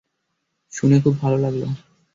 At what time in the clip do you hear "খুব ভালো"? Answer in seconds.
0.99-1.37